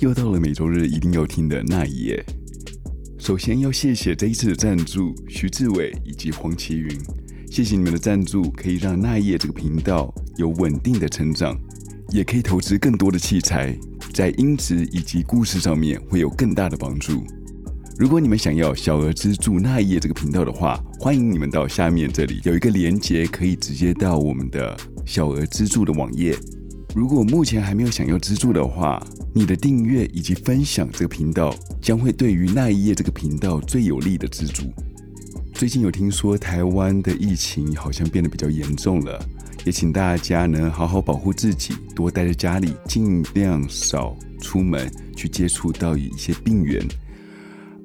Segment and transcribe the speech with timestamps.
[0.00, 2.24] 又到了每周日一定要听的那一夜。
[3.18, 6.88] 首先要谢谢这一次的赞助徐志伟以及黄奇云，
[7.50, 11.58] 谢谢你们的赞助，可以让那一夜这个频道有稳定的成长，
[12.10, 13.76] 也可以投资更多的器材，
[14.14, 17.24] 在音质以及故事上面会有更大的帮助。
[17.98, 26.38] 如果你们想要小额资助那一夜这个频道的话，欢迎你们到下面这里有一个连接，可以直接到我们的小额资助的网页。
[26.94, 29.04] 如果目前还没有想要资助的话，
[29.38, 34.64] 你的订阅以及分享这个频道，将会对于那一夜这个频道最有力的资助。
[35.54, 39.24] 最近有听说台湾的疫情好像变得比较严重了，
[39.64, 46.84] 也请大家呢好好保护自己，多待在家里，尽量少出门去接触到一些病源。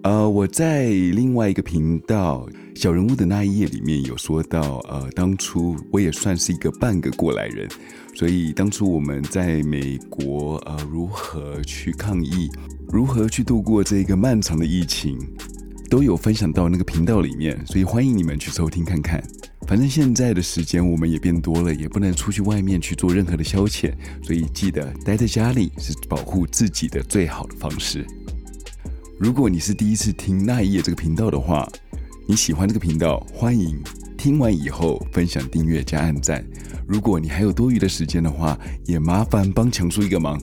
[0.02, 2.48] 呃，我在另外一个频道
[2.82, 7.70] 《小人物的那一夜》里面有说到，呃，当初我也算是一个半个过来人，
[8.16, 12.50] 所以当初我们在美国，呃，如何去抗疫，
[12.88, 15.18] 如何去度过这个漫长的疫情，
[15.90, 19.24] 都有分享到那个频道里面，所以欢迎你们去收听看看。
[19.68, 28.06] 反正现在的时间我们也变多了，也不能出去外面去做任何的消遣，所以记得待在家里是保护自己的最好的方式。
[29.18, 31.68] 如果你是第一次听那一夜这个频道的话，
[32.28, 33.82] 你喜欢这个频道，欢迎
[34.24, 36.42] 听完以后分享、订阅加按赞。
[36.88, 40.42] 如果你还有多余的时间的话，也麻烦帮强叔一个忙，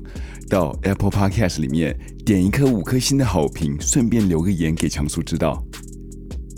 [0.51, 5.65] 到 Apple Podcast 里面点一颗五颗星的好评，顺便留个言给强叔知道。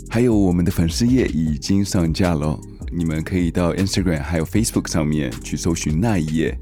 [0.09, 2.59] 还有我们的粉丝页已经上架了。
[2.95, 6.57] 你们可以到 Instagram 还有 Facebook 上面去搜寻那一页，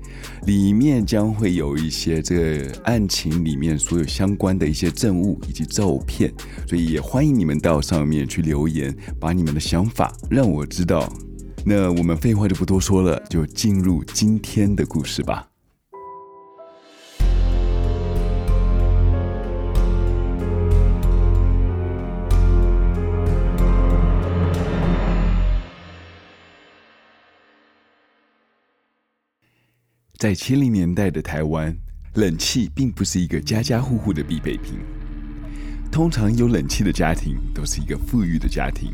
[0.45, 6.33] 里面将会有一些这个案情里面所有相关的一些证物以及照片，
[6.67, 11.11] 所以也欢迎你们到上面去留言，把你们的想法让我知道。
[11.65, 15.50] 那我们废话就不多说了，就进入今天的故事吧。
[30.21, 31.75] 在七零年代的台湾，
[32.13, 34.75] 冷气并不是一个家家户户的必备品。
[35.91, 38.93] 通常有冷气的家庭都是一个富裕的家庭，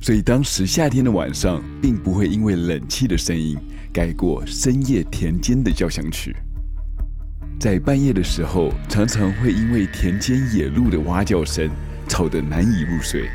[0.00, 3.58] 所以当时夏天的晚上，并不会因为冷气的声音
[3.92, 6.32] 盖过深夜田间的交响曲。
[7.58, 11.68] 在半夜的时候，常常会因为田间野鹿的蛙叫声
[12.06, 13.28] 吵得难以入睡。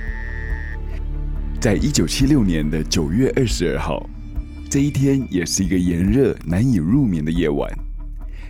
[1.60, 4.10] 在一九七六年的九月二十二号。
[4.70, 7.72] 这一天也是一个炎热难以入眠的夜晚，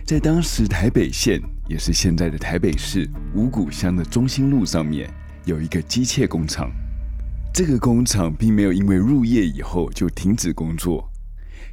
[0.04, 5.08] 在当时台北县，也是现在的台北市五股乡的中心路上面，
[5.44, 6.72] 有一个机械工厂。
[7.54, 11.08] 这个工厂并没有因为入夜以后就停止工作，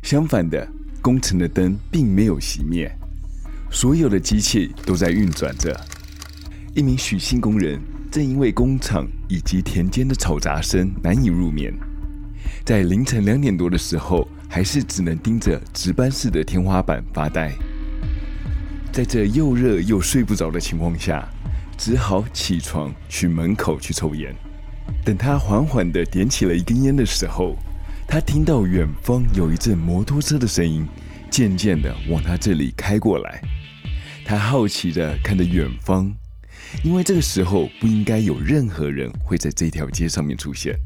[0.04, 0.68] 相反的，
[1.02, 2.96] 工程的灯并没有熄灭，
[3.72, 5.76] 所有的机器都在运转着。
[6.76, 7.82] 一名许姓工人
[8.12, 11.74] 正因为工厂以及田间的嘈杂声难以入眠，
[12.66, 14.28] 在凌晨两点多的时候。
[14.48, 17.52] 还是只能盯着值班室的天花板发呆，
[18.90, 21.28] 在这又热又睡不着的情况下，
[21.78, 24.34] 只好起床去门口去抽烟。
[25.04, 27.58] 等他缓缓地点起了一根烟的时候，
[28.08, 30.88] 他听到远方有一阵摩托车的声音，
[31.30, 33.42] 渐渐地往他这里开过来。
[34.24, 36.10] 他好奇地看着远方，
[36.82, 40.80] 因为这个时候不应该有任何人会在这条街上面出现。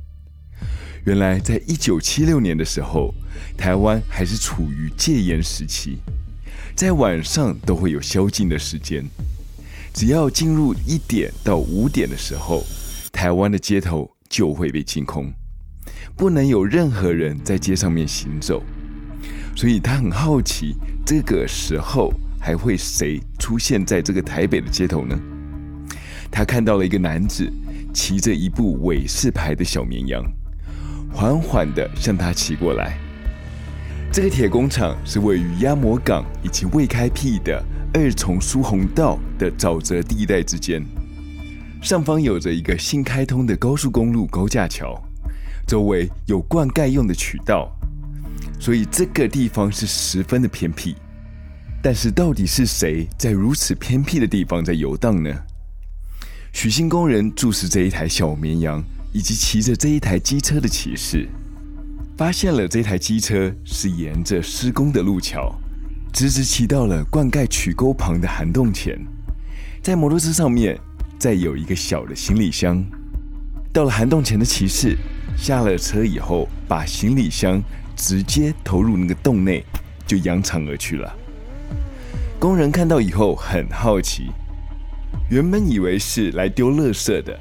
[1.10, 3.12] 原来，在一九七六年的时候，
[3.58, 5.98] 台湾还是处于戒严时期，
[6.76, 9.04] 在晚上都会有宵禁的时间。
[9.92, 12.64] 只要进入一点到五点的时候，
[13.12, 15.34] 台湾的街头就会被清空，
[16.16, 18.64] 不能有任何人在街上面行走。
[19.56, 25.20] 所以他很好奇，这个时候还会谁出现在这个台北的街头呢？
[26.30, 27.52] 他看到了一个男子
[27.96, 30.24] 骑着一部伟士牌的小绵羊。
[31.14, 32.98] 缓缓地向他骑过来。
[34.12, 40.84] 这个铁工厂是位于鸭魔港以及未开辟的二重疏洪道的沼泽地带之间，
[41.82, 45.00] 上方有着一个新开通的高速公路高架桥，
[45.68, 47.72] 周围有灌溉用的渠道，
[48.60, 50.96] 所以这个地方是十分的偏僻。
[51.82, 55.34] 但是，到底是谁在如此偏僻的地方在游荡呢？
[56.52, 58.84] 许姓工人注视这一台小绵羊。
[59.12, 61.28] 以及骑着这一台机车的骑士，
[62.18, 65.54] 发现了这台机车是沿着施工的路桥，
[66.14, 69.00] 直直骑到了灌溉渠沟旁的涵洞前。
[69.82, 70.78] 在摩托车上面
[71.18, 72.84] 再有一个小的行李箱。
[73.72, 74.98] 到了涵洞前的骑士
[75.38, 77.62] 下了车以后，把行李箱
[77.96, 79.64] 直接投入那个洞内，
[80.06, 81.16] 就扬长而去了。
[82.40, 84.32] 工人看到以后很好奇，
[85.30, 87.40] 原本以为是来丢垃圾的，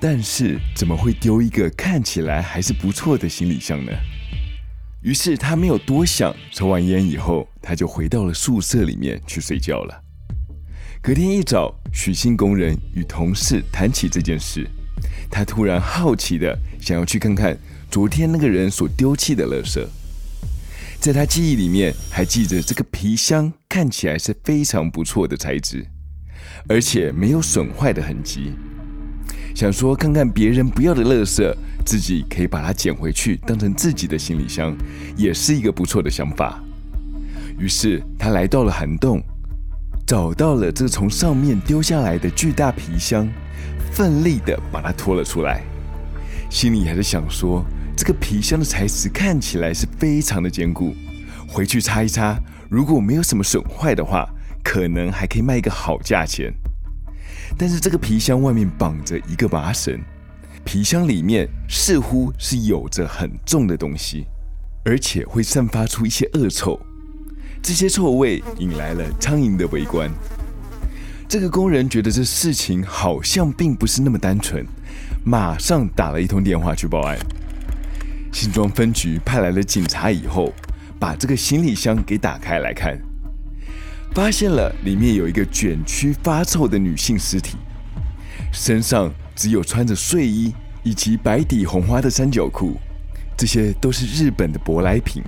[0.00, 3.92] 但是怎么会丢一个看起来还是不错的行李箱呢？
[5.02, 10.02] 于是他没有多想，抽完烟以后，他就回到了宿舍里面去睡觉了。
[11.00, 14.68] 隔天一早，许姓工人与同事谈起这件事，
[15.30, 17.56] 他突然好奇的想要去看看
[17.90, 19.84] 昨天那个人所丢弃的垃圾。
[21.00, 25.86] 在他记忆里面，还记着这个皮箱看起来是非常不错的材质，
[26.68, 28.52] 而且没有损坏的痕迹。
[29.58, 31.52] 想说看看别人不要的垃圾，
[31.84, 34.72] 自己可以把它捡回去，当成自己的行李箱，
[35.16, 36.62] 也是一个不错的想法。
[37.58, 39.20] 于是他来到了涵洞，
[40.06, 43.28] 找到了这从上面丢下来的巨大皮箱，
[43.90, 45.60] 奋力的把它拖了出来，
[46.48, 47.66] 心里还是想说，
[47.96, 50.94] 这个皮箱的材质看起来是非常的坚固，
[51.48, 52.38] 回去擦一擦，
[52.70, 54.24] 如果没有什么损坏的话，
[54.62, 56.54] 可能还可以卖一个好价钱。
[57.56, 59.98] 但是这个皮箱外面绑着一个麻绳，
[60.64, 64.26] 皮箱里面似乎是有着很重的东西，
[64.84, 66.78] 而且会散发出一些恶臭。
[67.62, 70.10] 这些臭味引来了苍蝇的围观。
[71.28, 74.66] 这个工人觉得这事情好像并不是那么单纯，
[75.24, 77.18] 马上打了一通电话去报案。
[78.32, 80.52] 新庄分局派来了警察以后，
[80.98, 82.98] 把这个行李箱给打开来看。
[84.18, 87.56] 发现了里面有一个卷曲发臭的女性尸体，
[88.52, 92.76] 身上只有穿着睡衣以及白底红花的三角裤，
[93.36, 95.22] 这些都是日本的舶来品。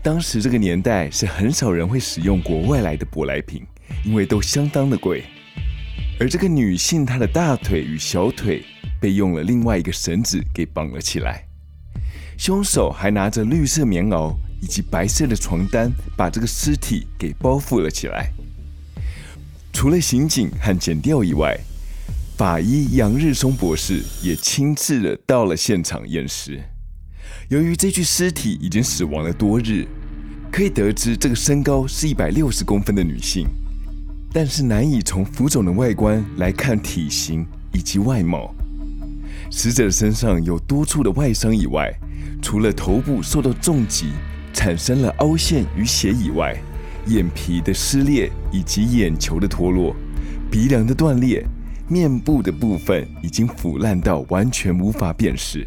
[0.00, 3.66] 当时这个年代是很少人会使用国外来的舶来品，
[4.04, 5.24] 因为都相当的贵。
[6.20, 8.64] 而这个女性她的大腿与小腿
[9.00, 11.44] 被用了另外一个绳子给绑了起来，
[12.38, 14.36] 凶手还拿着绿色棉袄。
[14.64, 18.30] 以及白色的床单把这个尸体给包覆了起来。
[19.74, 21.54] 除了刑警和检调以外，
[22.38, 26.58] 法医杨日松博士也亲自的到了现场验尸。
[27.50, 29.86] 由于这具尸体已经死亡了多日，
[30.50, 33.46] 可以得知这个身高是一百六十公分的女性，
[34.32, 38.54] 但是难以从浮肿的外观来看体型以及外貌。
[39.50, 41.92] 死者身上有多处的外伤以外，
[42.40, 44.06] 除了头部受到重击。
[44.54, 46.56] 产生了凹陷与血以外，
[47.08, 49.94] 眼皮的撕裂以及眼球的脱落，
[50.50, 51.44] 鼻梁的断裂，
[51.88, 55.66] 面部的部分已经腐烂到完全无法辨识。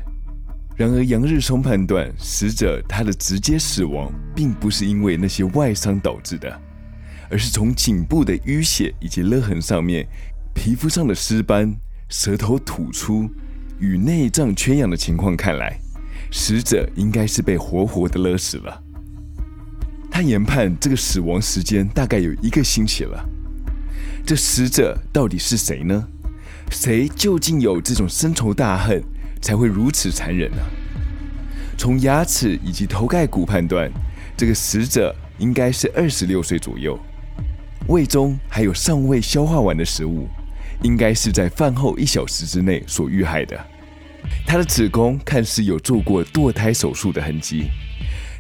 [0.75, 6.60] 然而杨日松判断，死者他的直接死亡并不是因为那些外伤导致的，
[7.30, 10.07] 而是从颈部的淤血以及勒痕上面，
[10.56, 11.75] 皮肤上的尸斑、
[12.10, 13.30] 舌头吐出
[13.80, 15.80] 与内脏缺氧的情况看来。
[16.32, 18.84] 死者应该是被活活的勒死了。
[20.10, 23.24] 他研判这个死亡时间大概有一个星期了。
[24.26, 26.08] 这死者到底是谁呢？
[26.70, 29.02] 谁究竟有这种深仇大恨，
[29.42, 30.58] 才会如此残忍呢？
[31.78, 33.90] 从牙齿以及头盖骨判断，
[34.36, 37.00] 这个死者应该是二十六岁左右，
[37.88, 40.28] 胃中还有尚未消化完的食物，
[40.82, 43.58] 应该是在饭后一小时之内所遇害的。
[44.46, 47.66] 她的子宫看似有做过堕胎手术的痕迹，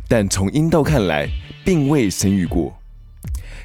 [0.07, 1.29] 但从阴道看来，
[1.65, 2.77] 并未生育过。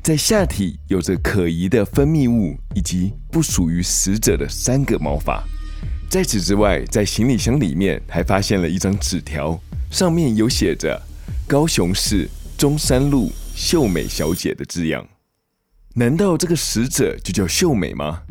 [0.02, 5.44] 在下体有着可疑的分泌物，以及不属于死者的三个毛发。
[6.08, 9.58] 在此之外，在行李箱里面还发现了一张纸条，
[9.90, 11.00] 上面有写着
[11.46, 15.06] “高雄市中山路秀美小姐”的字样。
[15.94, 18.22] 难道这个死者就叫秀美吗？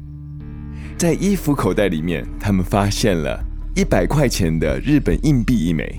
[0.97, 3.41] 在衣服口袋里面，他们发现了。
[3.73, 5.97] 一百块钱的日本硬币一枚，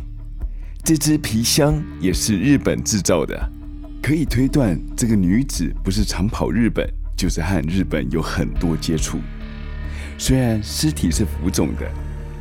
[0.84, 3.50] 这只皮箱也是日本制造的，
[4.02, 6.86] 可以推断这个女子不是常跑日本，
[7.16, 9.18] 就是和日本有很多接触。
[10.18, 11.90] 虽然尸体是浮肿的，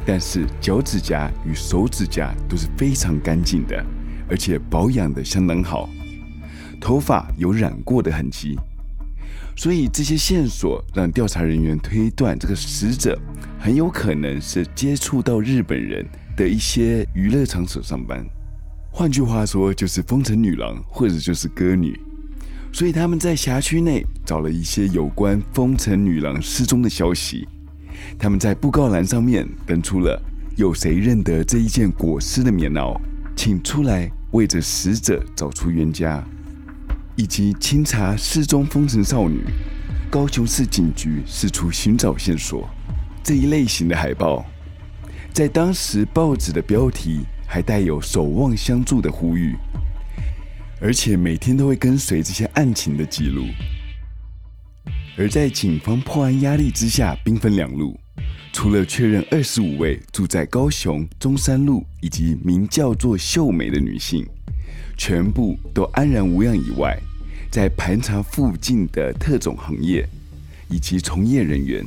[0.05, 3.81] 但是脚趾甲与手指甲都是非常干净的，
[4.29, 5.89] 而且保养的相当好，
[6.81, 8.59] 头发有染过的痕迹。
[9.55, 13.19] 所以这些线索让调查人员推断，这个死者
[13.59, 18.25] 很有可能是接触到日本人的一些娱乐场所上班，
[18.91, 21.99] 换句话说就是风尘女郎或者就是歌女。
[22.73, 27.47] 所以他们在辖区内找了一些有关风尘女郎失踪的消息，
[28.17, 30.19] 他们在布告栏上面登出了
[30.55, 32.97] “有谁认得这一件裹尸的棉袄，
[33.35, 36.23] 请出来为这死者找出冤家”。
[37.21, 39.43] 以及清查失踪风尘少女，
[40.09, 42.67] 高雄市警局四处寻找线索
[43.23, 44.43] 这一类型的海报，
[45.31, 49.55] 在当时报纸的标题还带有守望相助的呼吁，
[50.81, 53.45] 而且每天都会跟随这些案情的记录，
[55.15, 57.95] 而在警方破案压力之下，兵分两路。
[58.51, 64.27] 除了确认二十五位住在高雄中山路以及名叫做秀美的女性，
[64.97, 66.99] 全部都安然无恙以外，
[67.51, 70.07] 在盘查附近的特种行业
[70.69, 71.85] 以及从业人员，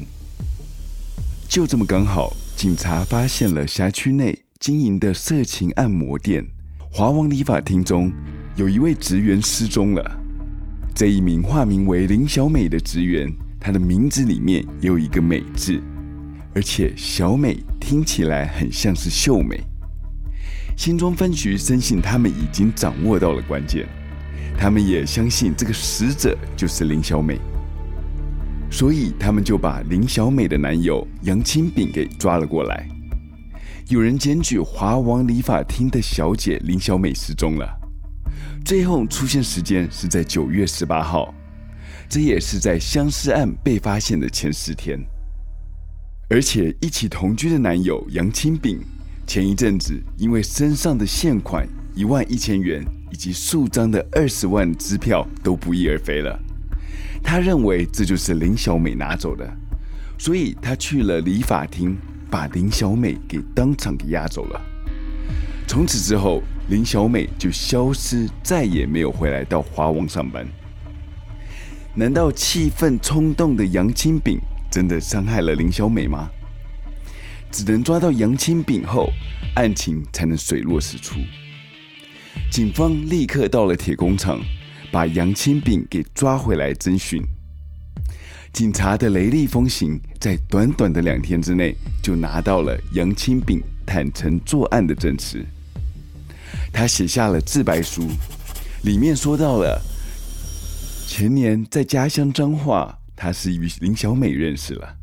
[1.48, 6.44] 就这么刚好，警察发现了辖区内经营的色情按摩店
[6.92, 8.12] 华王理发厅中
[8.56, 10.20] 有一位职员失踪了。
[10.94, 15.82] 这一名化名为林小美的职员，她的名字里面有一个“美”字。
[16.54, 19.58] 而且小美听起来很像是秀美，
[20.76, 23.88] 新庄分局深信他们已经掌握到了关键，
[24.58, 27.38] 他们也相信这个死者就是林小美，
[28.70, 32.88] 所以他们就把林小美的男友杨清炳给抓了过来。
[33.88, 37.68] 有人检举华王理发厅的小姐林小美失踪了，
[38.64, 41.34] 最后出现时间是在九月十八号，
[42.08, 44.98] 这也是在相思案被发现的前十天。
[46.30, 48.80] 而且一起同居的男友杨清炳，
[49.26, 52.82] 前一阵子因为身上的现款一万一千元
[53.14, 56.36] 以及数张的二十万支票都不翼而飞了，
[57.22, 59.48] 他认为这就是林小美拿走的，
[60.18, 61.96] 所以他去了理发厅，
[62.28, 64.60] 把林小美给当场给押走了。
[65.68, 70.44] 从此之后，林小美就消失，再也没有回来到华王上班。
[71.94, 74.40] 难道气愤冲动的杨清炳？
[74.72, 76.28] 真的伤害了林小美吗？
[77.52, 79.08] 只能抓到杨清炳后，
[79.54, 81.20] 案情才能水落石出。
[82.50, 84.40] 警方立刻到了铁工厂，
[84.92, 87.22] 把杨清炳给抓回来侦讯。
[88.52, 95.44] 警察的雷厉风行，在短短的两天之内，就拿到了杨清炳坦诚作案的证词。
[96.72, 98.08] 他写下了自白书，
[98.82, 99.80] 里面说到了
[101.08, 102.96] 前年在家乡彰化。
[103.16, 104.96] 他是与林小美认识了，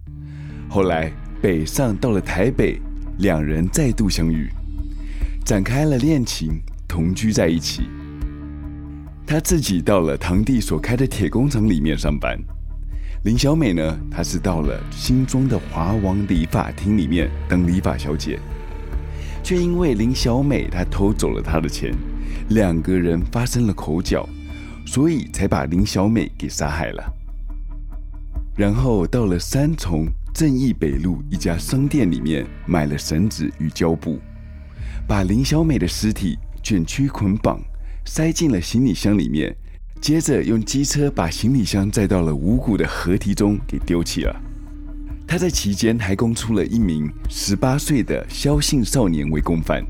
[0.70, 1.12] 后来
[1.42, 2.78] 北上到了台北，
[3.20, 4.50] 两人再度相遇，
[5.46, 6.62] 展开了恋情，
[6.92, 7.84] 同居在一起。
[9.26, 12.38] 他自己到了堂弟所开的铁工厂里面上班，
[13.24, 18.38] 林小美呢，她是到了新庄的华王理发厅里面当理发小姐，
[19.42, 21.94] 却因为林小美她偷走了他的钱，
[22.50, 24.28] 两个人发生了口角，
[24.86, 27.02] 所以才把林小美给杀害了。
[28.58, 34.20] 然后到了三重正义北路一家商店里面，买了绳子与胶布，
[35.08, 37.60] 把林小美的尸体卷曲捆绑，
[38.06, 39.56] 塞进了行李箱里面，
[40.00, 44.42] 接着用机车把行李箱载到了五谷的河堤中给丢弃了。
[45.28, 49.82] 他在期间还供出了一名十八岁的萧姓少年为共犯。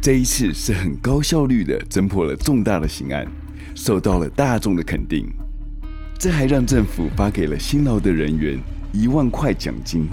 [0.00, 3.26] 这一次是很高效率的侦破了重大的刑案，
[3.74, 5.26] 受到了大众的肯定。
[6.18, 8.58] 这还让政府发给了辛劳的人员
[8.92, 10.06] 一万块奖金，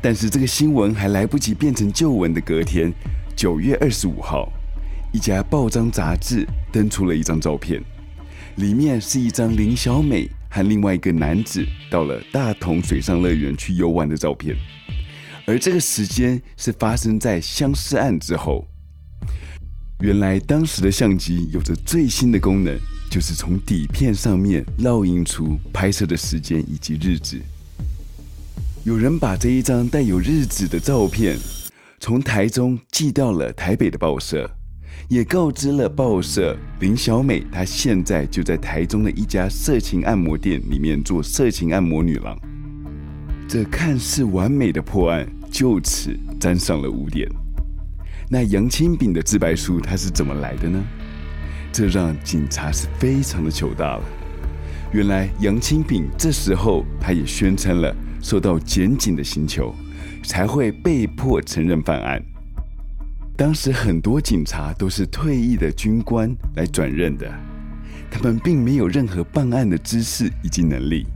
[0.00, 2.90] 但是这个新闻还来不及变成旧闻的隔天，
[3.34, 4.50] 九月二十五号，
[5.12, 7.82] 一家报章杂志登出了一张照片，
[8.56, 14.56] 里面是一张林小美和另外一个男子到了大同水上乐园去游玩的照片，
[15.46, 18.66] 而这个时间是发生在相思案之后。
[20.00, 22.78] 原来当时的相机有着最新的功能。
[23.10, 27.38] 就是从底片上面烙印出拍摄的时间以及日子。
[28.84, 31.36] 有人把这一张带有日子的照片
[32.02, 34.50] 从台中寄到了台北的报社，
[35.08, 42.36] 也告知了报社林小美她现在就在台中的一家色情按摩店里面做色情按摩女郎。
[43.46, 47.30] 这看似完美的破案就此沾上了污点。
[48.28, 50.82] 那杨清炳的自白书他是怎么来的呢？
[51.70, 54.02] 这让警察是非常的糗大了。
[54.92, 59.72] 原来杨清炳这时候他也宣称了受到检警的刑求，
[60.22, 62.22] 才会被迫承认犯案。
[63.36, 67.30] 当时很多警察都是退役的军官来转任的，
[68.10, 71.06] 他们并没有任何办案的知识以及能力。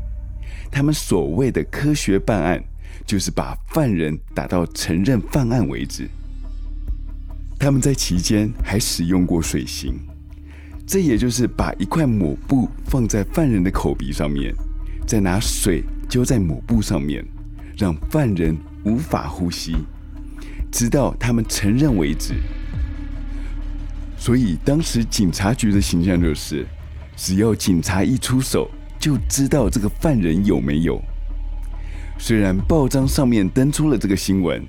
[0.71, 2.63] 他们所谓的科学办案，
[3.07, 6.09] 就是把犯人打到承认犯案为止。
[7.59, 9.99] 他们在期间还使用过水刑。
[10.87, 14.55] 这也就是把一块抹布放在犯人的口鼻上面，
[15.07, 17.25] 再拿水浇在抹布上面，
[17.77, 18.57] 让犯人
[18.87, 19.75] 无法呼吸，
[20.71, 22.35] 直到他们承认为止。
[24.17, 26.65] 所以当时警察局的形象就是，
[27.17, 31.03] 只要警察一出手，就知道这个犯人有没有。
[32.17, 34.65] 虽然报章上面登出了这个新闻，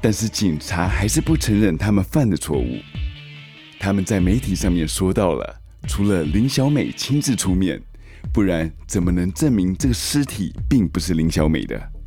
[0.00, 2.78] 但是警察还是不承认他们犯的错误。
[3.78, 7.80] 他们在媒体上面说到了，除了林小美亲自出面，
[8.32, 11.97] 不然怎么能证明这个尸体并不是林小美的？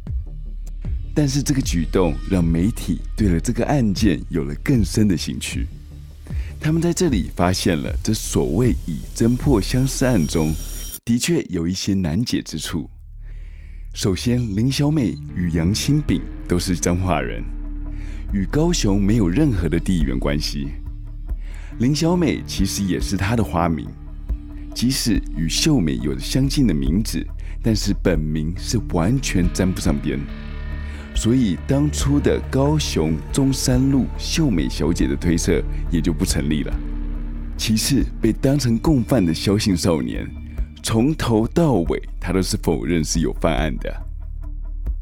[1.14, 5.68] 但是这个举动让媒体对了这个案件有了更深的兴趣。
[6.60, 10.54] 他们在这里发现了这所谓已侦破相似案中，
[11.04, 12.90] 的确有一些难解之处。
[13.94, 17.44] 首先，林小美与杨清炳都是彰化人，
[18.32, 20.70] 与高雄没有任何的地缘关系。
[21.80, 23.86] 林小美其实也是她的花名，
[24.74, 27.26] 即使与秀美有着相近的名字，
[27.62, 30.18] 但是本名是完全沾不上边。
[31.14, 36.74] 所以当初的高雄中山路秀美小姐的推测也就不成立了。
[37.58, 40.28] 其次，被当成共犯的萧姓少年。
[40.84, 43.94] 从头到尾，他都是否认是有犯案的，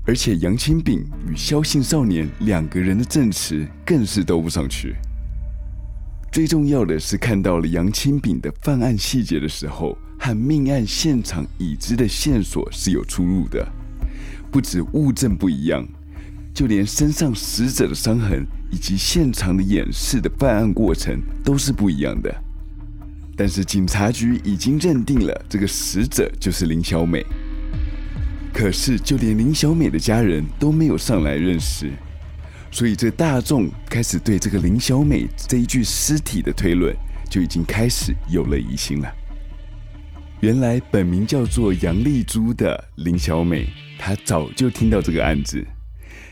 [0.05, 4.93] 而且杨清炳与萧姓少年两个人的证词更是兜不上去。
[6.33, 13.65] 最重要的是，看到了杨清炳的犯案细节的时候，和命案现场已知的线索是有出入的。
[14.51, 15.87] 不止物证不一样，
[16.53, 22.33] 就连身上死者的伤痕以及现场的演示的犯案过程都是不一样的。
[23.37, 27.25] 但是警察局已经认定了这个死者就是林小美，
[28.53, 31.89] 可是就连林小美的家人都没有上来认尸，
[32.69, 36.93] 所以这大众开始对这个林小美这一具尸体的推论
[37.29, 39.09] 就已经开始有了疑心了。
[40.41, 45.65] 原来本名叫做杨丽珠的林小美，她早就听到这个案子，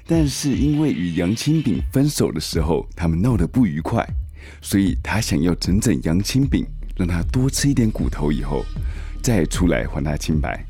[0.07, 4.07] 但是因为与杨清炳分手的时候他们闹得不愉快，
[4.61, 6.65] 所以他想要整整杨清炳。
[6.97, 8.65] 让他多吃一点骨头以后，
[9.21, 10.65] 再出来还他清白。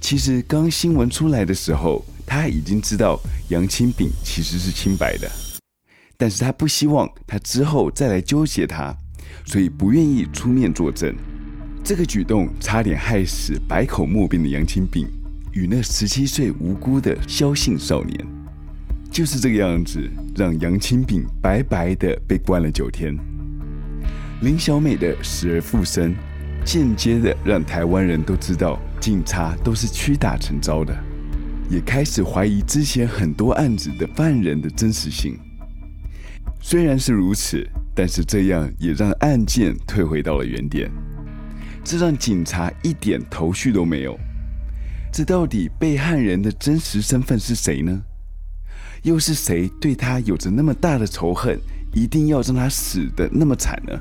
[0.00, 5.30] 其实刚新闻出来的时候，他已经知道杨清炳其实是清白的，
[6.16, 8.92] 但是他不希望他之后再来纠结他，
[9.46, 11.14] 所以不愿意出面作证。
[11.84, 15.06] 这个举动差点害死百口莫辩的杨清炳
[15.52, 18.26] 与那十七岁无辜的萧姓少年。
[19.10, 20.00] 就是这个样子，
[20.34, 23.14] 让杨清炳白白的被关了九天。
[24.40, 26.14] 林小美的死而复生，
[26.64, 30.96] 间接的让台湾人都知道警察都是屈打成招的，
[31.68, 35.38] 也开始怀疑之前很多案子的犯人的真实性。
[36.60, 40.90] 虽然是如此，但是这样也让案件退回到了原点，
[41.84, 44.18] 这让警察一点头绪都没有。
[45.12, 48.02] 这到底被害人的真实身份是谁呢？
[49.02, 51.60] 又是谁对他有着那么大的仇恨，
[51.92, 53.92] 一定要让他死得那么惨呢？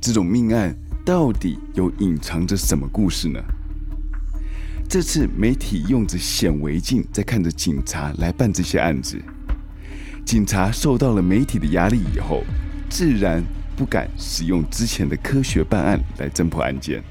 [0.00, 0.72] 这种命案
[1.04, 3.40] 到底有隐藏着什么故事呢？
[4.88, 9.20] 这次媒体用着显微镜在看着警察来办这些案子，
[10.24, 12.44] 警察受到了媒体的压力以后，
[12.88, 13.42] 自然
[13.74, 17.02] 不敢使用之前的科学办案来侦破案件。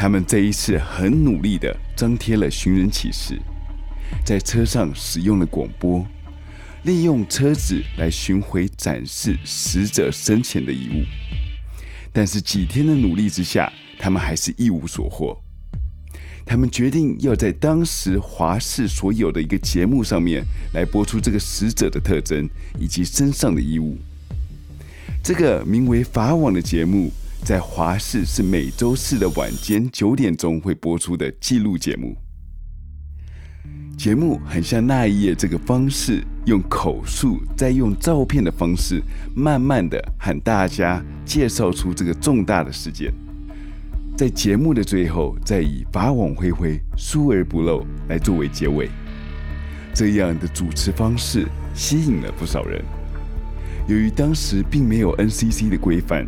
[0.00, 3.38] 他们这一次很努力地张贴了寻人启事，
[4.24, 6.02] 在车上使用了广播，
[6.84, 11.04] 利用车子来巡回展示死者生前的遗物。
[12.14, 15.38] 但是几天的努力之下，他们还是一无所获。
[16.46, 23.98] 他们决定要在当时华视所有的一个节目上面来播出这个死者的特征以及身上的衣物。
[25.22, 32.16] 这个名为《法网》的节目，在华视是每周四的晚间九点钟会播出的纪录节目。
[33.96, 39.02] 节目很像那一夜这个方式，用口述再用照片的方式，
[39.34, 43.12] 慢慢的喊大家介绍出这个重大的事件。
[44.16, 48.88] 在节目的最后，再以“法网恢恢，疏而不漏”来作为结尾。
[49.94, 52.84] 这样的主持方式吸引了不少人。
[53.88, 56.26] 由于当时并没有 NCC 的规范，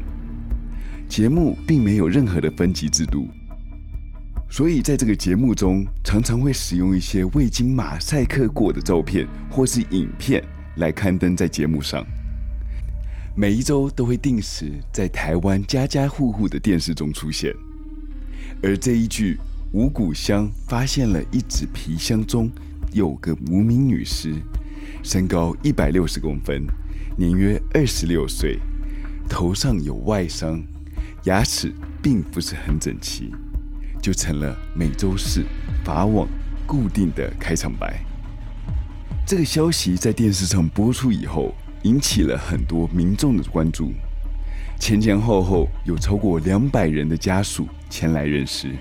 [1.13, 3.29] 节目并没有任何的分级制度。
[4.49, 10.43] 所以，在这个节目中，常常会使用一些未经马赛克过的照片或是影片
[10.77, 12.03] 来刊登在节目上。
[13.37, 17.55] 每一周都会定时在台湾家家户户的电视中出现。
[18.63, 19.37] 而这一具
[19.73, 22.51] 五股乡发现了一纸皮箱中
[22.91, 24.33] 有个无名女尸，
[25.03, 26.67] 身高一百六十公分，
[27.19, 28.59] 年约二十六岁，
[29.29, 30.63] 头上有外伤，
[31.25, 33.33] 牙齿并不是很整齐。
[34.03, 35.45] 就成了每周四
[35.85, 36.29] 法网
[36.67, 38.05] 固定的开场白。
[39.25, 41.55] 这个消息在电视上播出以后，
[41.85, 43.93] 引起了很多民众的关注。
[44.81, 48.75] 前前后后有超过两百人的家属前来认尸。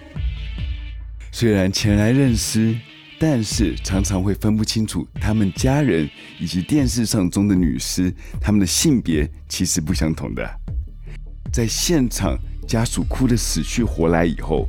[1.31, 2.75] 虽然前来认尸，
[3.19, 10.43] 但是常常会分不清楚他们家人以及电视上中的女尸，他们的性别其实不相同的。
[11.51, 12.37] 在现场。
[12.67, 14.65] 家属哭得死去活来以后，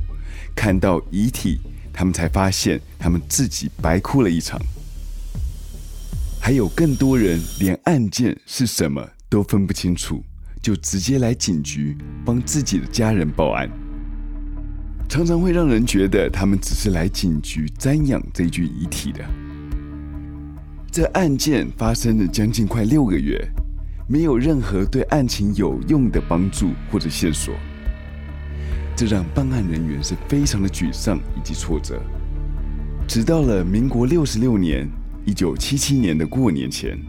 [0.53, 1.61] 看到遗体，
[1.93, 4.59] 他们才发现他们自己白哭了一场。
[6.41, 10.21] 还有更多人连案件是什么都分不清楚，
[10.61, 13.69] 就直接来警局帮自己的家人报案，
[15.07, 19.23] 常常会让人觉得他们只是来警局瞻仰这具遗体的。
[20.91, 23.47] 这案件发生了将近快六个月，
[24.07, 27.53] 没有任何对案情有用的帮助或者线索，
[28.95, 32.01] 这让办案人员是非常的沮丧以及挫折。
[33.07, 34.87] 直到了民国六十六年。
[35.25, 36.99] 一九七七年的过年前，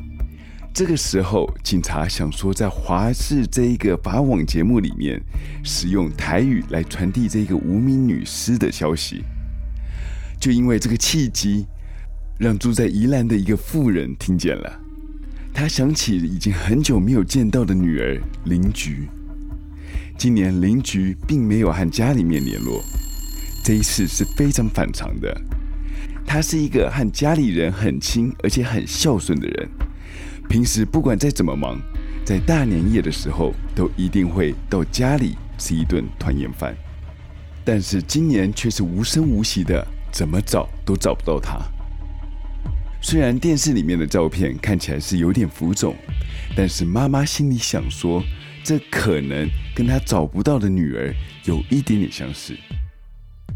[0.72, 5.20] 这个时候，警察想说在华视这一个法网节目里面，
[5.64, 9.24] 使用台语来传递这个无名女尸的消息。
[10.38, 11.66] 就因为这个契机，
[12.38, 14.83] 让住在宜兰的一个妇人听见了。
[15.54, 19.08] 他想起已经很久没有见到的女儿林菊。
[20.18, 22.82] 今年林菊并没有和家里面联络，
[23.62, 25.40] 这一次是非常反常的。
[26.26, 29.68] 他是一个和家里人很亲而且很孝顺的人，
[30.48, 31.80] 平时不管再怎么忙，
[32.24, 36.74] 在大年夜的时候都一定会到家里吃一顿团圆饭。
[37.64, 41.60] 但是今年却是无声无息的，怎么找都找不到他。
[43.06, 45.94] 虽然电视里面的照片看起来是有点浮肿，
[46.56, 48.24] 但是妈妈心里想说，
[48.64, 51.14] 这可能跟她找不到的女儿
[51.44, 52.56] 有一点点相似。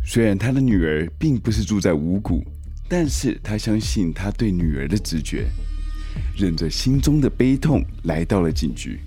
[0.05, 2.45] 虽然他的女儿并不是住在五谷。
[2.91, 5.47] 但是他相信他对女儿的直觉，
[6.35, 8.99] 忍着心中的悲痛来到了警局。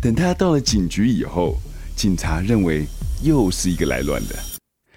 [0.00, 1.60] 等他到了警局以后，
[1.94, 2.86] 警察认为
[3.22, 4.34] 又是一个来乱的，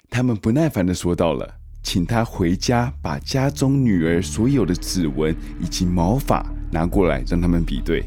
[0.08, 1.54] 他们不耐烦地说到了，
[1.86, 8.04] 请他回家把家中女儿所有的指纹以及毛发拿过来让他们比对。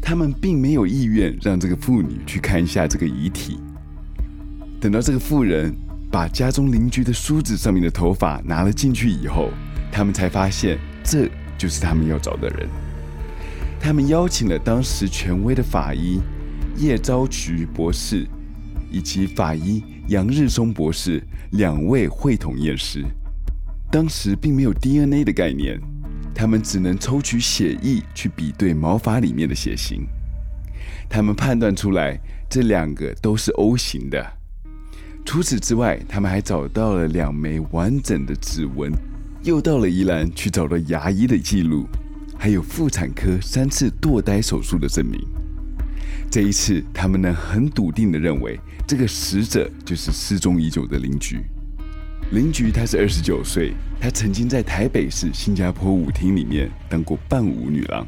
[0.00, 3.58] 他们并没有意愿让这个妇女去看一下这个遗体。
[4.80, 5.70] 等到这个妇人。
[6.10, 9.48] 把家中邻居的梳子上面的头发拿了进去以后，
[9.90, 12.68] 他们才发现这就是他们要找的人。
[13.80, 16.20] 他们邀请了当时权威的法医
[16.76, 18.26] 叶昭菊博士
[18.92, 23.04] 以及法医杨日松博士两位会同验尸。
[23.90, 25.80] 当时并没有 DNA 的概念，
[26.34, 30.06] 他们只能抽取血液去比对毛发里面的血型。
[31.08, 34.24] 他们判断出来这两个都是 O 型的。
[35.24, 38.92] 除此之外，他们还找到了两枚完整的指纹，
[39.42, 41.86] 又到了宜兰去找到牙医的记录，
[42.38, 45.20] 还有妇产科三次堕胎手术的证明。
[46.32, 51.42] 这一次，他们能很笃定的认为，这个死者就是失踪已久的邻居。
[52.30, 58.06] 邻居他是二十九岁，他曾经在台北市新加坡舞厅里面当过伴舞女郎，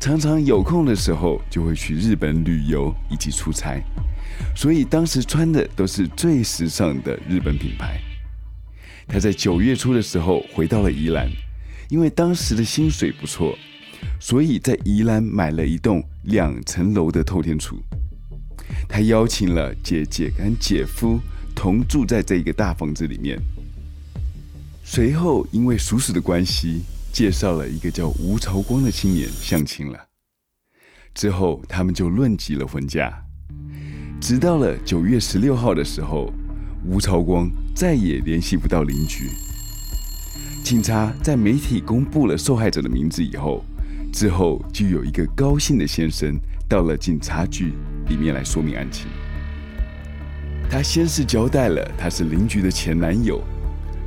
[0.00, 3.82] 常常有空的时候就会去日本旅游以及出差。
[4.54, 8.00] 所以当时穿的都是最时尚的日本品牌。
[9.06, 11.28] 他在九月初的时候回到了宜兰，
[11.90, 13.54] 因为当时的薪水不错，
[14.20, 17.78] 所以在宜兰买了一栋两层楼的透天厝。
[18.88, 21.20] 他邀请了姐姐跟姐夫
[21.54, 23.38] 同住在这个大房子里面。
[24.84, 29.98] 随后因为叔叔的关系，介绍了一个叫吴朝光的青年相亲了。
[31.14, 33.12] 之后他们就论及了婚嫁。
[34.20, 36.32] 直到了九月十六号的时候，
[36.84, 39.30] 吴朝光再也联系不到邻居。
[40.64, 43.64] 警察在媒体公布了受害者的名字以后，
[44.16, 47.74] 之后就有一个高兴的先生到了警察局
[48.08, 49.08] 里面来说明案情。
[50.70, 53.44] 他先是交代了他是邻居的前男友，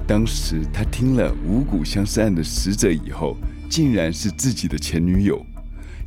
[0.08, 3.38] 当时他听了五谷相思案的死者以后，
[3.70, 5.46] 竟然是自己的前女友，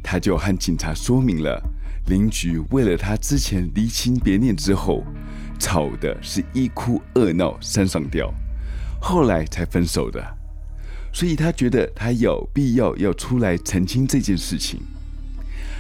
[0.03, 1.63] 他就和警察说明了。
[2.09, 5.05] 邻居为了他之前离情别恋之后，
[5.61, 8.35] 吵的是一哭二闹三上吊，
[9.01, 10.21] 后来才分手的，
[11.13, 14.81] 所以他觉得他有必要要出来澄清这件事情。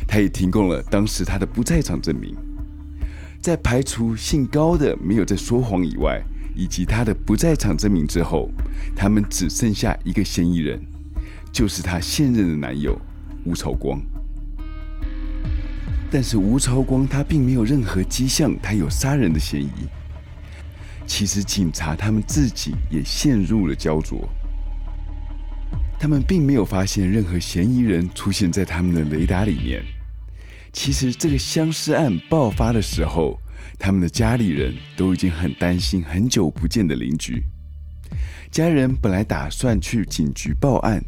[0.07, 2.37] 他也提供了当时他的不在场证明，
[3.40, 6.23] 在排除姓高的没有在说谎以外，
[6.55, 8.51] 以及他的不在场证明之后，
[8.95, 10.79] 他们只剩下一个嫌疑人，
[11.51, 13.01] 就是他现任的男友
[13.45, 14.01] 吴朝光。
[16.11, 19.71] 但是吴朝光他并没有任何迹象，他有杀人的嫌疑。
[21.07, 24.29] 其实警察他们自己也陷入了焦灼，
[26.03, 29.81] 他们并没有发现任何嫌疑人出现在他们的雷达里面。
[30.73, 33.38] 其实这个相思案爆发的时候，
[33.79, 37.45] 他们的家里人都已经很担心很久不见的邻居。
[38.51, 41.01] 家人本来打算去警局报案，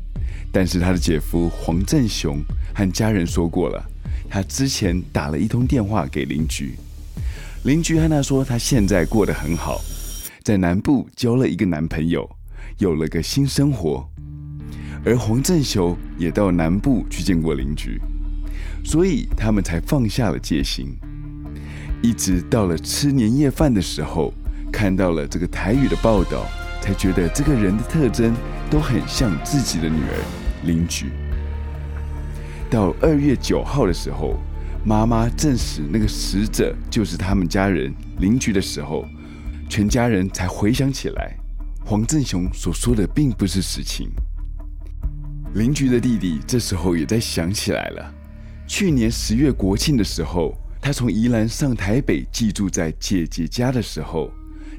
[0.53, 2.39] 但是他的姐夫黄振雄
[2.73, 3.85] 和家人说过了。
[4.31, 6.77] 他之前打了一通电话给邻居，
[7.65, 9.81] 邻居和他说，他现在过得很好，
[10.45, 12.31] 在南部交了一个男朋友，
[12.79, 14.09] 有了个新生活。
[15.05, 18.01] 而黄正雄也到南部去见过邻居，
[18.83, 20.97] 所以他们才放下了戒心。
[22.03, 24.33] 一直到了吃年夜饭的时候，
[24.73, 26.47] 看到了这个台语的报道，
[26.81, 28.35] 才觉得这个人的特征
[28.71, 30.25] 都很像自己的女儿
[30.64, 31.12] 邻居。
[32.71, 34.38] 到二月九号的时候，
[34.85, 39.07] 妈妈证实那个死者就是他们家人邻居的时候，
[39.69, 41.37] 全家人才回想起来，
[41.85, 44.11] 黄正雄所说的并不是实情。
[45.55, 48.12] 邻居的弟弟这时候也在想起来了，
[48.67, 54.33] 去年十月国庆的时候，他从宜兰上台北寄住在姐姐家的时候，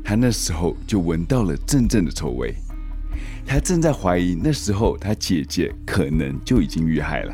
[0.04, 2.54] 他那时候就闻到了阵阵的臭味，
[3.46, 7.34] 他正在怀疑那时候他姐姐可能就已经遇害了。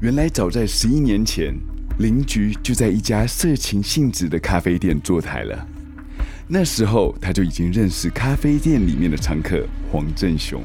[0.00, 1.54] 原来早在十一年前，
[1.98, 5.68] 邻居就在一家色情性质的咖啡店坐台了。
[6.48, 10.62] 那时候他就已经认识咖啡店里面的常客黄正雄。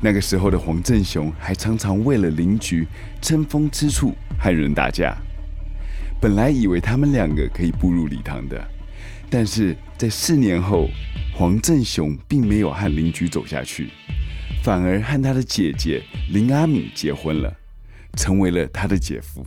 [0.00, 2.86] 那个时候的黄振雄还常常为了邻居
[3.20, 5.16] 争风吃醋，和人打架。
[6.20, 8.62] 本来以为他们两个可以步入礼堂的，
[9.28, 10.88] 但是在四年后，
[11.34, 13.90] 黄振雄并没有和邻居走下去，
[14.62, 17.54] 反而和他的姐姐林阿敏结婚了。
[18.16, 19.46] 成为了他的姐夫，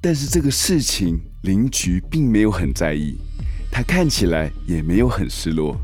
[0.00, 3.18] 但是这个事情邻居并没有很在意，
[3.68, 5.76] 他看起来也没有很失落。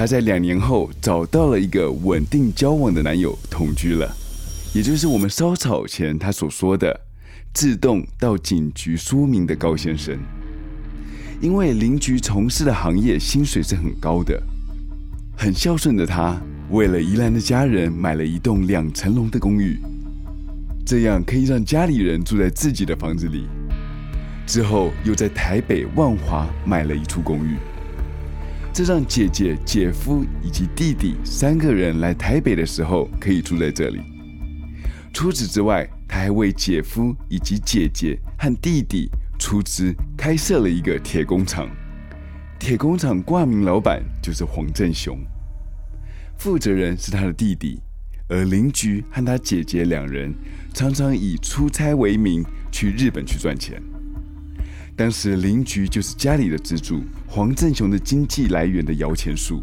[0.00, 4.10] 他在两年后找到了一个稳定交往的男友同居了，
[4.72, 6.98] 也就是我们稍早前他所说的
[7.52, 10.18] 自动到警局说明的高先生。
[11.38, 14.42] 因为邻居从事的行业薪水是很高的，
[15.36, 19.78] 很孝顺的他为了宜兰的家人买了一栋两层楼的公寓。
[20.86, 23.44] 这样可以让家里人住在自己的房子里，
[24.46, 27.58] 之后又在台北万华买了一处公寓，
[28.82, 34.00] 这让姐姐、姐夫以及弟弟三个人来台北的时候可以住在这里。
[35.12, 41.68] 除此之外，他还为姐夫以及姐姐和弟弟出资开设了一个铁工厂，
[42.58, 45.18] 铁工厂挂名老板就是黄振雄，
[46.38, 47.78] 负责人是他的弟弟。
[48.28, 50.32] 而邻居和他姐姐两人
[50.72, 53.78] 常常以出差为名去日本去赚钱。
[55.00, 59.62] 当时邻居就是家里的支柱，黄振雄的经济来源的摇钱树。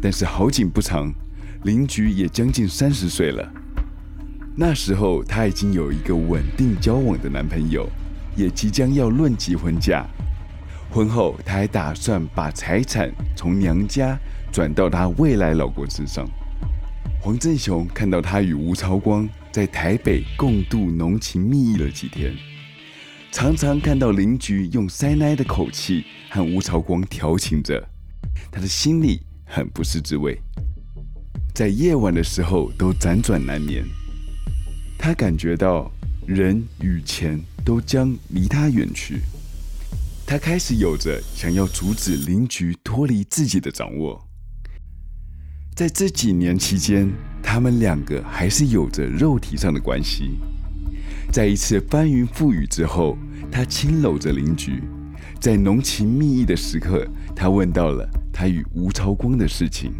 [0.00, 1.12] 但是好景不长，
[1.64, 3.46] 邻居也将近三十岁了。
[4.56, 7.86] 那时候他已经有一个稳定交往的男朋友，
[8.34, 10.02] 也即将要论及婚嫁。
[10.90, 14.16] 婚后他还打算把财产从娘家
[14.50, 16.26] 转到他未来老公身上。
[17.20, 22.34] 黄振雄看到他与吴超光在台北共度浓情蜜意了几天，
[23.32, 27.82] 常常看到邻居用塞奶的口气和吴朝光调情着，
[28.50, 30.38] 他的心里很不是滋味，
[31.54, 33.82] 在夜晚的时候都辗转难眠。
[34.98, 35.90] 他感觉到
[36.26, 39.22] 人与钱都将离他远去，
[40.26, 44.22] 他开始有着想要阻止邻居脱离自己的掌握。
[45.74, 47.10] 在这几年期间，
[47.42, 50.38] 他们两个还是有着肉体上的关系。
[51.32, 53.16] 在一次翻云覆雨之后，
[53.50, 54.82] 他轻搂着邻居，
[55.40, 59.94] 在浓情蜜意的时刻，他问到了他与吴朝光的事情。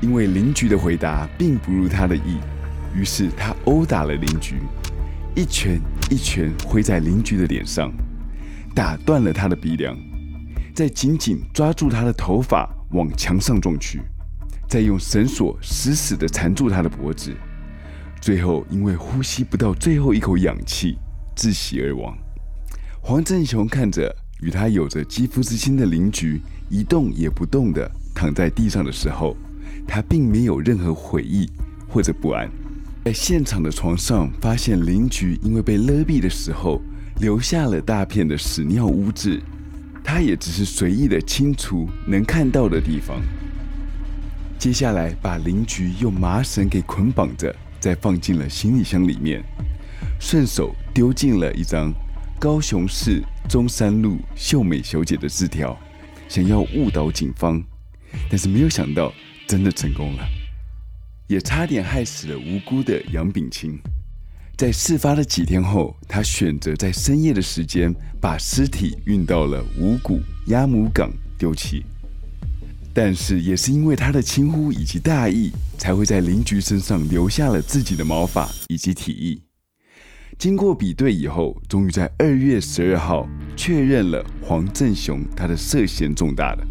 [0.00, 2.38] 因为邻居的回答并不如他的意，
[2.92, 4.56] 于是他殴打了邻居，
[5.36, 7.92] 一拳一拳挥在邻居的脸上，
[8.74, 9.96] 打断了他的鼻梁，
[10.74, 14.00] 再紧紧抓住他的头发往墙上撞去。
[14.68, 17.32] 再用绳索死死地缠住他的脖子，
[18.22, 20.96] 最后因为呼吸不到最后一口氧气
[21.36, 22.16] 窒息而亡。
[23.00, 29.36] 黄正雄看着与他有着肌肤之亲的邻居一动也不动地躺在地上的时候，
[29.88, 31.50] 他并没有任何悔意
[31.88, 32.48] 或者不安。
[33.04, 36.80] 在现场的床上发现邻居因为被勒毙的时候
[37.18, 39.42] 留下了大片的屎尿污渍，
[40.04, 43.20] 他也只是随意的清除能看到的地方。
[44.60, 49.42] 接下来，把邻居用麻绳给捆绑着，再放进了行李箱里面，
[50.20, 51.92] 顺手丢进了一张
[52.38, 55.76] 高雄市中山路秀美小姐的字条，
[56.28, 57.60] 想要误导警方，
[58.30, 59.12] 但是没有想到
[59.48, 60.24] 真的成功了，
[61.26, 63.76] 也差点害死了无辜的杨炳清。
[64.56, 71.84] 在事发的几天后，他选择在深夜的时间把尸体运到了五股鸭母港丢弃。
[72.94, 79.38] 但是也是因为他的轻忽以及大意，才会在邻居身上留下了自己的毛发以及体液。
[80.38, 86.66] 经过比对以后，终于在二月十二号确认了黄正雄他的涉嫌重大了。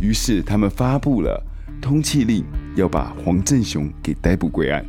[0.00, 1.42] 于是他们发布了
[1.82, 2.44] 通缉令，
[2.76, 4.84] 要把黄正雄给逮捕归案。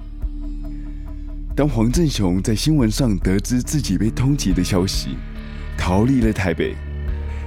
[1.55, 5.17] 当黄正雄在新闻上得知自己被通缉的消息，
[5.77, 6.75] 逃离了台北。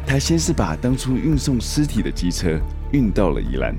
[0.06, 2.60] 他先是把当初运送尸体的机车
[2.92, 3.74] 运到了宜兰，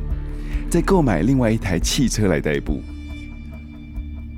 [0.69, 2.81] 再购买另外一台汽车来代步。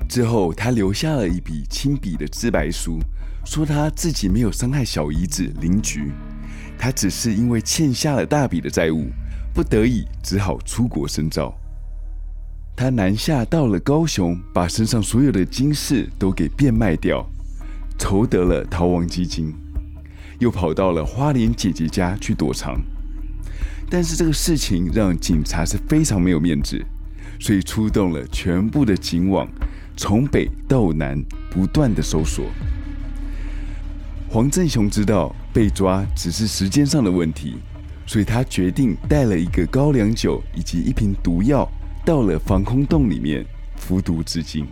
[0.08, 3.00] 之后，他留下了一笔亲笔的自白书，
[3.46, 6.12] 说他自己没有伤害小姨子林菊，
[6.78, 9.08] 他只是因为欠下了大笔的债务，
[9.54, 11.54] 不得已只好出国深造。
[12.76, 17.28] 他南下到了高雄，把身上所有的金饰都给变卖掉，
[17.98, 19.54] 筹得了逃亡基金，
[20.40, 22.80] 又跑到了花莲姐姐家去躲藏。
[23.90, 26.84] 但是这个事情让警察是非常没有面子，
[27.40, 29.48] 所以出动了全部的警网，
[29.96, 32.46] 从北到南不断的搜索。
[34.30, 37.56] 黄正雄知道被抓只是时间上的问题，
[38.06, 41.68] 所以他决定带了一个高粱酒以及一瓶毒药。
[42.06, 43.46] 到了防空洞里面
[43.76, 44.66] 服毒自尽。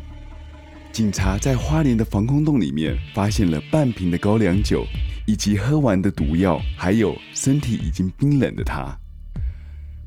[0.94, 4.86] 警察在花莲的防空洞里面发现了半瓶的高粱酒，
[5.26, 8.96] 以及喝完的毒药，还有身体已经冰冷的他。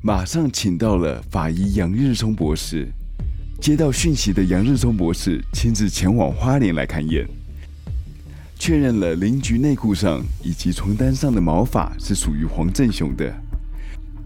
[0.01, 2.87] 马上请到了法医杨日聪博士。
[3.59, 7.27] 接到讯息的杨日聪博士亲自前往花莲来勘验，
[8.57, 13.33] 确认了邻居内裤上以及床单上的毛发是属于黄正雄的。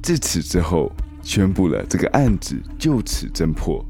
[0.02, 0.92] 自此之后。
[1.26, 3.82] 宣布了这个案子就此侦破。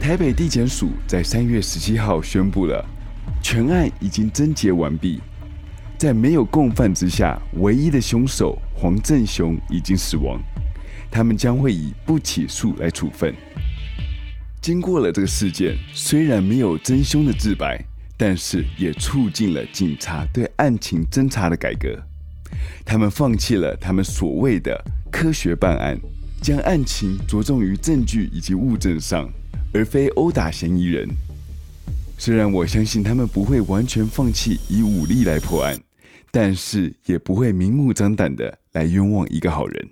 [0.00, 2.82] 台北地检署在三月十七号宣布了，
[3.42, 5.20] 全案已经侦结完毕，
[6.04, 10.38] 在没有共犯之下，唯一的凶手黄正雄已经死亡，
[11.10, 13.34] 他们将会以不起诉来处分。
[14.60, 17.82] 经过了这个事件，虽然没有真凶的自白，
[18.18, 21.98] 但是也促进了警察对案情侦查的改革，
[22.84, 24.78] 他们放弃了他们所谓的
[25.10, 25.98] 科学办案。
[26.42, 29.26] 将案情着重于证据以及物证上，
[29.72, 31.08] 而非殴打嫌疑人。
[32.18, 35.74] 虽然我相信他们不会完全放弃以武力来破案，
[36.34, 39.88] 但是也不会明目张胆的来冤枉一个好人。